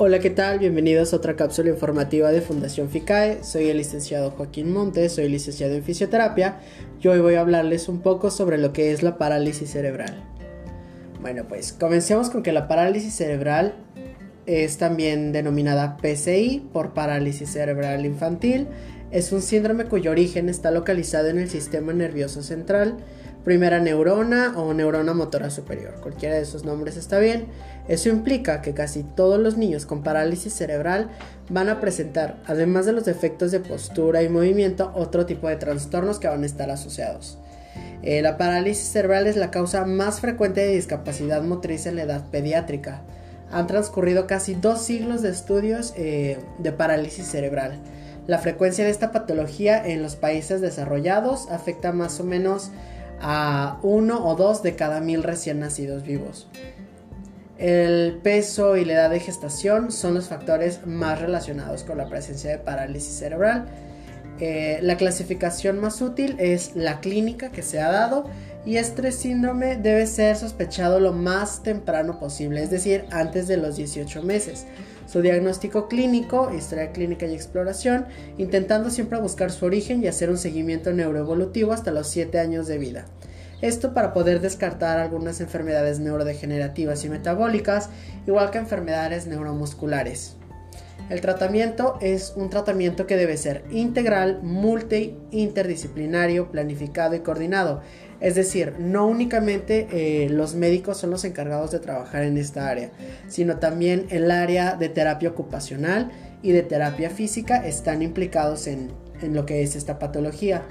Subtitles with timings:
[0.00, 0.60] Hola, ¿qué tal?
[0.60, 3.42] Bienvenidos a otra cápsula informativa de Fundación FICAE.
[3.42, 6.60] Soy el licenciado Joaquín Montes, soy licenciado en fisioterapia
[7.02, 10.22] y hoy voy a hablarles un poco sobre lo que es la parálisis cerebral.
[11.20, 13.74] Bueno, pues comencemos con que la parálisis cerebral
[14.46, 18.68] es también denominada PCI por parálisis cerebral infantil.
[19.10, 22.98] Es un síndrome cuyo origen está localizado en el sistema nervioso central
[23.48, 25.94] primera neurona o neurona motora superior.
[26.02, 27.46] Cualquiera de esos nombres está bien.
[27.88, 31.08] Eso implica que casi todos los niños con parálisis cerebral
[31.48, 36.18] van a presentar, además de los defectos de postura y movimiento, otro tipo de trastornos
[36.18, 37.38] que van a estar asociados.
[38.02, 42.28] Eh, la parálisis cerebral es la causa más frecuente de discapacidad motriz en la edad
[42.30, 43.00] pediátrica.
[43.50, 47.80] Han transcurrido casi dos siglos de estudios eh, de parálisis cerebral.
[48.26, 52.72] La frecuencia de esta patología en los países desarrollados afecta más o menos
[53.20, 56.48] a uno o dos de cada mil recién nacidos vivos.
[57.58, 62.50] El peso y la edad de gestación son los factores más relacionados con la presencia
[62.50, 63.66] de parálisis cerebral.
[64.38, 68.26] Eh, la clasificación más útil es la clínica que se ha dado
[68.64, 73.76] y este síndrome debe ser sospechado lo más temprano posible, es decir, antes de los
[73.76, 74.66] 18 meses
[75.08, 78.06] su diagnóstico clínico, historia clínica y exploración,
[78.36, 82.78] intentando siempre buscar su origen y hacer un seguimiento neuroevolutivo hasta los 7 años de
[82.78, 83.06] vida.
[83.60, 87.88] Esto para poder descartar algunas enfermedades neurodegenerativas y metabólicas,
[88.26, 90.37] igual que enfermedades neuromusculares.
[91.10, 97.80] El tratamiento es un tratamiento que debe ser integral, multi, interdisciplinario, planificado y coordinado.
[98.20, 102.90] Es decir, no únicamente eh, los médicos son los encargados de trabajar en esta área,
[103.28, 106.10] sino también el área de terapia ocupacional
[106.42, 108.90] y de terapia física están implicados en,
[109.22, 110.62] en lo que es esta patología,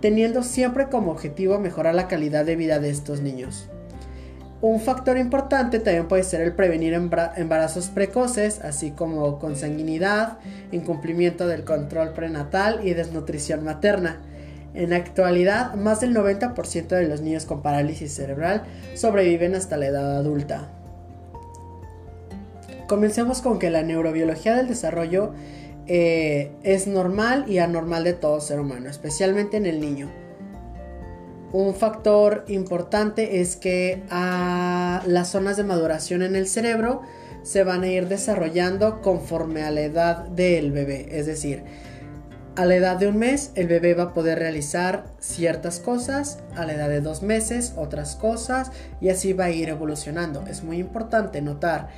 [0.00, 3.71] teniendo siempre como objetivo mejorar la calidad de vida de estos niños.
[4.62, 10.38] Un factor importante también puede ser el prevenir embarazos precoces, así como consanguinidad,
[10.70, 14.20] incumplimiento del control prenatal y desnutrición materna.
[14.72, 18.62] En la actualidad, más del 90% de los niños con parálisis cerebral
[18.94, 20.70] sobreviven hasta la edad adulta.
[22.86, 25.32] Comencemos con que la neurobiología del desarrollo
[25.88, 30.21] eh, es normal y anormal de todo ser humano, especialmente en el niño.
[31.52, 37.02] Un factor importante es que a las zonas de maduración en el cerebro
[37.42, 41.18] se van a ir desarrollando conforme a la edad del bebé.
[41.18, 41.62] Es decir,
[42.56, 46.64] a la edad de un mes el bebé va a poder realizar ciertas cosas, a
[46.64, 48.70] la edad de dos meses otras cosas
[49.02, 50.46] y así va a ir evolucionando.
[50.46, 51.88] Es muy importante notar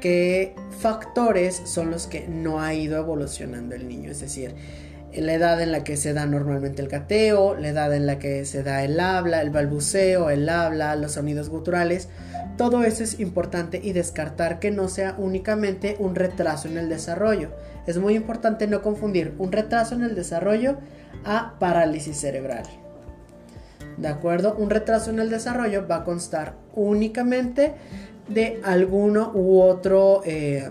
[0.00, 4.10] qué factores son los que no ha ido evolucionando el niño.
[4.10, 4.54] Es decir,
[5.20, 8.44] la edad en la que se da normalmente el gateo, la edad en la que
[8.44, 12.08] se da el habla, el balbuceo, el habla, los sonidos guturales.
[12.56, 17.50] Todo eso es importante y descartar que no sea únicamente un retraso en el desarrollo.
[17.86, 20.76] Es muy importante no confundir un retraso en el desarrollo
[21.24, 22.64] a parálisis cerebral.
[23.96, 24.54] ¿De acuerdo?
[24.58, 27.74] Un retraso en el desarrollo va a constar únicamente
[28.28, 30.22] de alguno u otro...
[30.24, 30.70] Eh,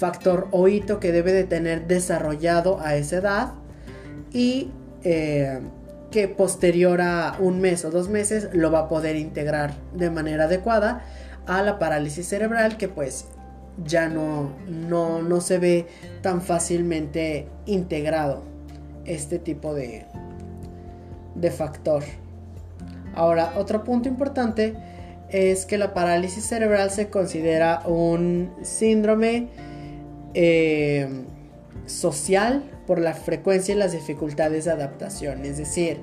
[0.00, 3.52] factor o hito que debe de tener desarrollado a esa edad
[4.32, 4.70] y
[5.04, 5.60] eh,
[6.10, 10.44] que posterior a un mes o dos meses lo va a poder integrar de manera
[10.44, 11.04] adecuada
[11.46, 13.26] a la parálisis cerebral que pues
[13.84, 15.86] ya no, no, no se ve
[16.22, 18.42] tan fácilmente integrado
[19.04, 20.06] este tipo de,
[21.34, 22.04] de factor.
[23.14, 24.76] Ahora, otro punto importante
[25.28, 29.48] es que la parálisis cerebral se considera un síndrome
[30.34, 31.08] eh,
[31.86, 35.44] social por la frecuencia y las dificultades de adaptación.
[35.44, 35.98] Es decir,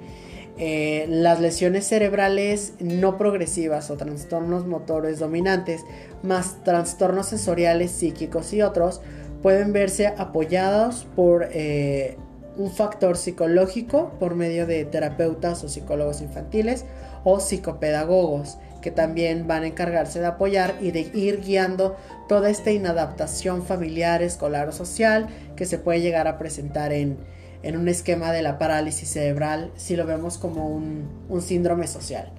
[0.60, 5.82] eh, las lesiones cerebrales no progresivas o trastornos motores dominantes,
[6.24, 9.02] más trastornos sensoriales, psíquicos y otros,
[9.44, 12.18] pueden verse apoyados por eh,
[12.58, 16.86] un factor psicológico por medio de terapeutas o psicólogos infantiles
[17.24, 21.97] o psicopedagogos que también van a encargarse de apoyar y de ir guiando
[22.29, 25.28] toda esta inadaptación familiar, escolar o social
[25.58, 27.17] que se puede llegar a presentar en,
[27.66, 32.32] un esquema de la parálisis cerebral si lo vemos como un, un síndrome social.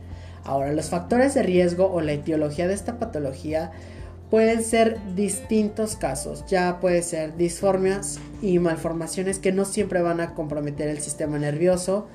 [0.42, 3.72] Ahora, los factores de riesgo o la etiología de esta patología
[4.30, 10.32] pueden ser distintos casos, ya puede ser disformias y malformaciones que no siempre van a
[10.32, 12.08] comprometer el sistema nervioso,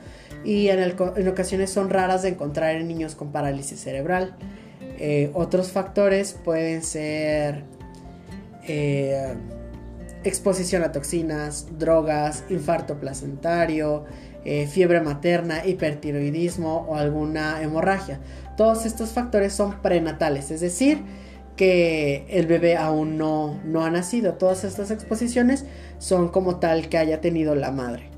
[0.44, 4.36] y en, ocasiones son raras de encontrar en niños con parálisis cerebral.
[5.00, 7.64] Eh, otros factores pueden ser
[8.68, 9.36] eh,
[10.24, 14.06] exposición a toxinas, drogas, infarto placentario,
[14.46, 18.20] eh, fiebre materna, hipertiroidismo o alguna hemorragia.
[18.58, 21.00] Todos estos factores son prenatales, es decir,
[21.56, 24.34] que el bebé aún no, no ha nacido.
[24.34, 25.66] Todas estas exposiciones
[26.00, 28.13] son como tal que haya tenido la madre.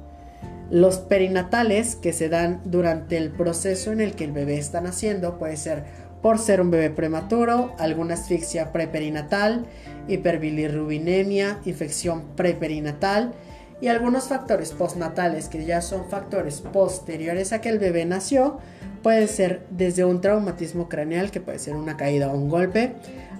[0.76, 5.40] Los perinatales que se dan durante el proceso en el que el bebé está naciendo
[5.40, 5.86] puede ser
[6.22, 9.68] por ser un bebé prematuro, alguna asfixia preperinatal,
[10.10, 13.32] hiperbilirrubinemia, infección preperinatal
[13.80, 18.58] y algunos factores postnatales que ya son factores posteriores a que el bebé nació,
[19.02, 22.96] puede ser desde un traumatismo craneal, que puede ser una caída o un golpe,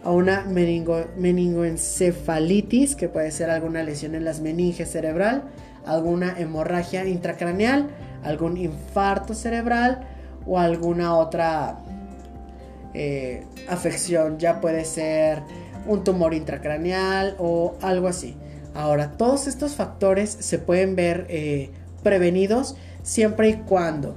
[0.06, 5.44] a una meningoencefalitis, que puede ser alguna lesión en las meninges cerebral,
[5.86, 7.90] alguna hemorragia intracraneal,
[8.24, 10.02] algún infarto cerebral
[10.46, 11.80] o alguna otra
[12.94, 15.42] eh, afección, ya puede ser
[15.88, 18.36] un tumor intracraneal o algo así.
[18.74, 21.72] Ahora, todos estos factores se pueden ver eh,
[22.04, 24.16] prevenidos siempre y cuando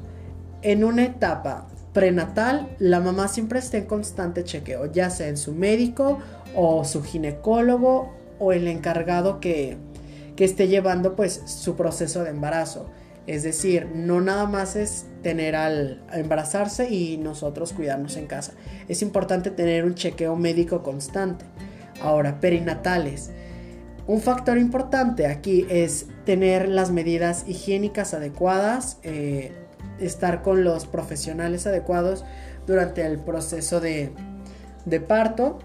[0.62, 5.52] en una etapa prenatal la mamá siempre esté en constante chequeo, ya sea en su
[5.52, 6.18] médico
[6.54, 9.76] o su ginecólogo o el encargado que,
[10.38, 12.88] que esté llevando pues su proceso de embarazo.
[13.26, 18.52] Es decir, no nada más es tener al embarazarse y nosotros cuidarnos en casa.
[18.86, 21.44] Es importante tener un chequeo médico constante.
[22.00, 23.30] Ahora, perinatales.
[24.06, 29.50] Un factor importante aquí es tener las medidas higiénicas adecuadas, eh,
[29.98, 32.24] estar con los profesionales adecuados
[32.64, 34.12] durante el proceso de,
[35.08, 35.58] parto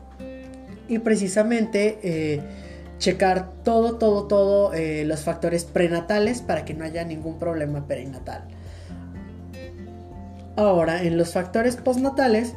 [0.87, 2.41] y precisamente eh,
[3.03, 8.45] checar todo, todo, todo eh, los factores prenatales para que no haya ningún problema perinatal.
[10.55, 12.53] Ahora, en los factores postnatales,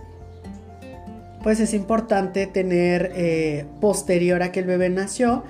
[1.42, 5.42] pues es importante tener eh, posterior a que el bebé nació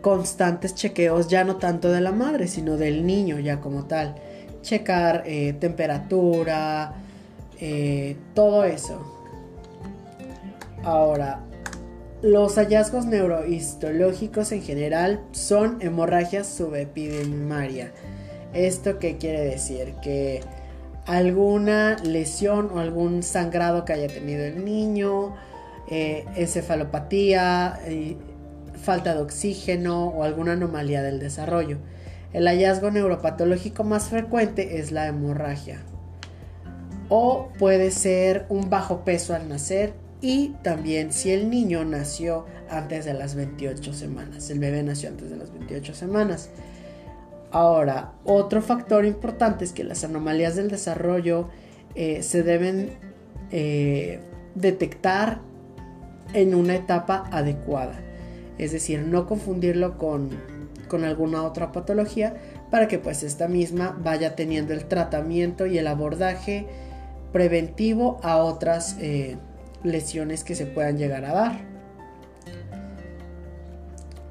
[0.00, 4.16] constantes chequeos, ya no tanto de la madre, sino del niño ya como tal.
[4.62, 6.94] Checar eh, temperatura,
[8.34, 9.00] todo eso.
[10.82, 11.40] Ahora,
[12.24, 17.92] los hallazgos neurohistológicos en general son hemorragias subepidemaria.
[18.54, 19.96] ¿Esto qué quiere decir?
[20.02, 20.40] Que
[21.04, 25.36] alguna lesión o algún sangrado que haya tenido el niño,
[25.90, 27.78] eh, encefalopatía,
[28.82, 31.76] falta de oxígeno o alguna anomalía del desarrollo.
[32.32, 35.82] El hallazgo neuropatológico más frecuente es la hemorragia.
[37.10, 43.04] O puede ser un bajo peso al nacer y también si el niño nació antes
[43.04, 46.48] de las 28 semanas, el bebé nació antes de las 28 semanas.
[47.50, 51.50] Ahora, otro factor importante es que las anomalías del desarrollo
[51.94, 52.92] eh, se deben
[53.50, 54.20] eh,
[54.54, 55.42] detectar
[56.32, 58.00] en una etapa adecuada.
[58.56, 60.30] Es decir, no confundirlo con,
[61.04, 62.36] alguna otra patología
[62.70, 66.66] para que pues esta misma vaya teniendo el tratamiento y el abordaje
[67.32, 69.36] preventivo a otras eh,
[69.84, 71.60] lesiones que se puedan llegar a dar.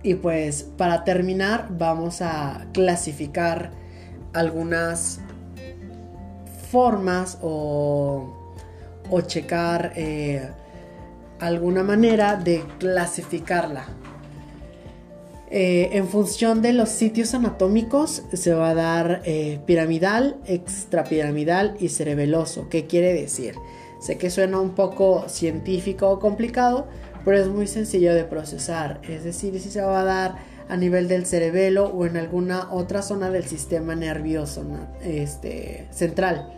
[0.02, 3.72] Y pues para terminar vamos a clasificar
[4.34, 5.22] algunas
[6.72, 8.34] formas o,
[9.10, 10.50] o checar eh,
[11.40, 13.86] alguna manera de clasificarla.
[15.56, 21.90] Eh, en función de los sitios anatómicos se va a dar eh, piramidal, extrapiramidal y
[21.90, 22.70] cerebeloso.
[22.70, 23.54] ¿Qué quiere decir?
[24.04, 26.88] Sé que suena un poco científico o complicado,
[27.24, 29.00] pero es muy sencillo de procesar.
[29.08, 30.36] Es decir, si se va a dar
[30.68, 34.66] a nivel del cerebelo o en alguna otra zona del sistema nervioso
[35.06, 36.52] este, central.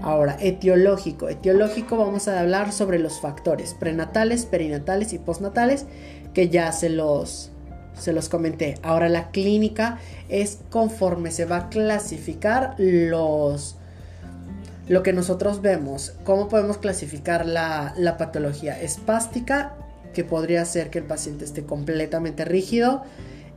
[0.00, 1.28] Ahora, etiológico.
[1.28, 5.84] Etiológico vamos a hablar sobre los factores prenatales, perinatales y postnatales
[6.32, 7.50] que ya se los,
[7.98, 8.76] se los comenté.
[8.82, 9.98] Ahora, la clínica
[10.30, 13.77] es conforme se va a clasificar los
[14.88, 19.74] lo que nosotros vemos, cómo podemos clasificar la, patología espástica,
[20.14, 23.02] que podría ser que el paciente esté completamente rígido,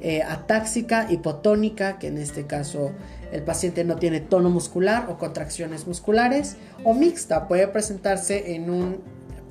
[0.01, 2.91] eh, atáxica, hipotónica, que en este caso
[3.31, 8.97] el paciente no tiene tono muscular o contracciones musculares, o mixta, puede presentarse en una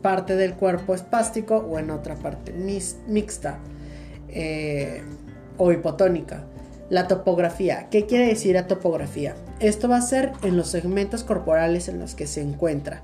[0.03, 3.59] parte del cuerpo espástico o en otra parte mixta
[4.29, 5.03] eh,
[5.57, 6.45] o hipotónica.
[6.91, 7.87] La topografía.
[7.89, 9.37] ¿Qué quiere decir la topografía?
[9.61, 13.03] Esto va a ser en los segmentos corporales en los que se encuentra.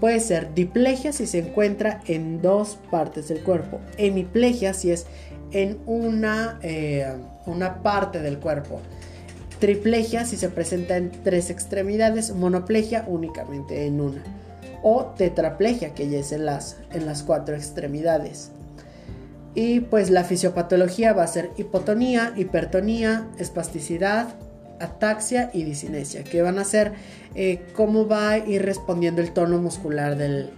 [0.00, 3.80] Puede ser diplegia si se encuentra en dos partes del cuerpo.
[3.98, 5.06] Hemiplegia si es
[5.52, 7.06] en una, eh,
[7.46, 8.80] una parte del cuerpo.
[9.60, 12.34] Triplegia si se presenta en tres extremidades.
[12.34, 14.24] Monoplegia únicamente en una.
[14.82, 18.50] O tetraplegia que ya es en las, en las cuatro extremidades.
[19.54, 24.28] Y pues la fisiopatología va a ser hipotonía, hipertonía, espasticidad,
[24.80, 26.92] ataxia y disinesia, que van a ser
[27.34, 30.50] eh, cómo va a ir respondiendo el tono muscular del,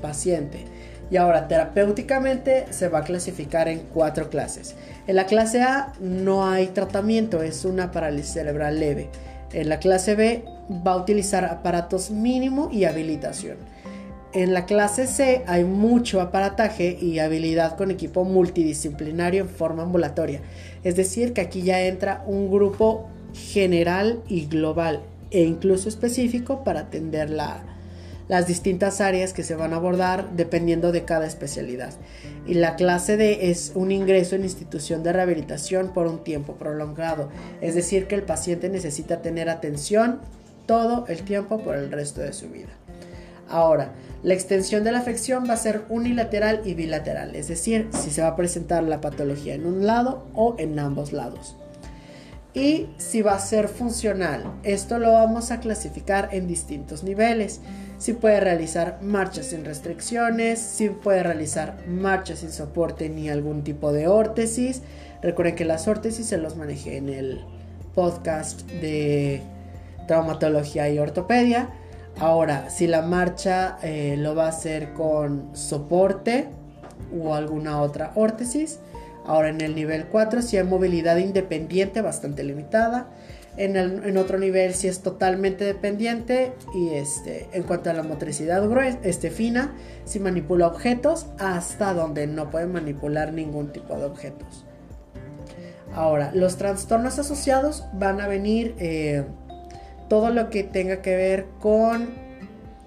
[0.00, 0.64] paciente.
[1.10, 4.74] Y ahora, terapéuticamente se va a clasificar en cuatro clases.
[5.06, 9.08] En la clase A no hay tratamiento, es una parálisis cerebral leve.
[9.52, 10.44] En la clase B
[10.86, 13.56] va a utilizar aparatos mínimo y habilitación.
[14.34, 20.42] En la clase C hay mucho aparataje y habilidad con equipo multidisciplinario en forma ambulatoria.
[20.84, 26.80] Es decir, que aquí ya entra un grupo general y global e incluso específico para
[26.80, 31.94] atender las distintas áreas que se van a abordar dependiendo de cada especialidad.
[32.46, 37.30] Y la clase D es un ingreso en institución de rehabilitación por un tiempo prolongado,
[37.62, 40.20] es decir, que el paciente necesita tener atención
[40.66, 42.68] todo el tiempo por el resto de su vida.
[43.48, 48.10] Ahora, la extensión de la afección va a ser unilateral y bilateral, es decir, si
[48.10, 51.56] se va a presentar la patología en un lado o en ambos lados
[52.58, 54.42] y si va a ser funcional.
[54.62, 57.60] Esto lo vamos a clasificar en distintos niveles.
[57.98, 63.92] Si puede realizar marchas sin restricciones, si puede realizar marchas sin soporte ni algún tipo
[63.92, 64.82] de órtesis.
[65.22, 67.44] Recuerden que las órtesis se los manejé en el
[67.94, 69.42] podcast de
[70.06, 71.68] traumatología y ortopedia.
[72.20, 76.48] Ahora, si la marcha eh, lo va a hacer con soporte
[77.16, 78.80] o alguna otra órtesis,
[79.28, 83.08] Ahora en el nivel 4 si hay movilidad independiente bastante limitada.
[83.58, 88.62] En, otro nivel si es totalmente dependiente y este, en cuanto a la motricidad
[89.02, 94.64] este, fina, si manipula objetos hasta donde no puede manipular ningún tipo de objetos.
[95.92, 99.24] Ahora, los trastornos asociados van a venir eh,
[100.08, 102.08] todo lo que tenga que ver con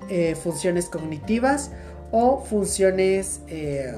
[0.10, 1.72] eh, funciones cognitivas
[2.12, 3.94] o funciones eh,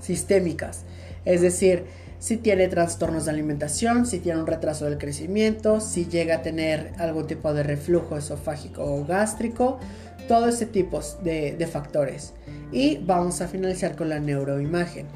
[0.00, 0.84] sistémicas.
[1.24, 1.84] Es decir,
[2.18, 6.92] si tiene trastornos de alimentación, si tiene un retraso del crecimiento, si llega a tener
[6.98, 9.78] algún tipo de reflujo esofágico o gástrico,
[10.26, 12.32] todo ese tipo de, factores.
[12.72, 15.06] Y vamos a finalizar con la neuroimagen.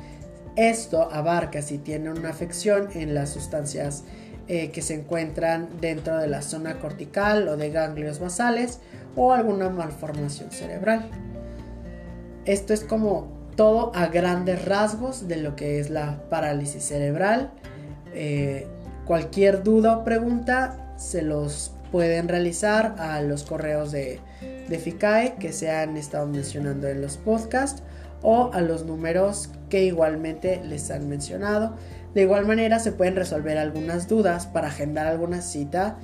[0.55, 4.05] Esto abarca si tiene una afección en las sustancias
[4.49, 8.81] eh, que se encuentran dentro de la zona cortical o de ganglios basales
[9.17, 11.09] o alguna malformación cerebral.
[12.45, 17.53] Esto es como todo a grandes rasgos de lo que es la parálisis cerebral.
[18.15, 18.67] Eh,
[19.07, 24.21] cualquier duda o pregunta se los pueden realizar a los correos de,
[24.69, 27.83] de FICAE que se han estado mencionando en los podcasts
[28.23, 31.75] o a los números que igualmente les han mencionado.
[32.15, 35.97] De igual manera se pueden resolver algunas dudas para agendar alguna cita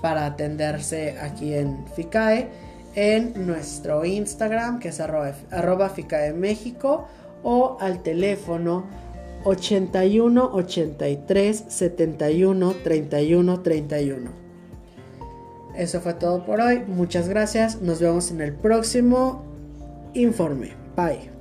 [0.00, 2.48] para atenderse aquí en FICAE
[2.94, 5.92] en nuestro Instagram que es arroba, arroba
[6.34, 7.06] México
[7.42, 8.86] o al teléfono
[9.44, 14.30] 81 83 71 31 31.
[15.76, 16.82] Eso fue todo por hoy.
[16.88, 17.80] Muchas gracias.
[17.80, 19.44] Nos vemos en el próximo
[20.12, 20.72] informe.
[20.96, 21.37] Bye.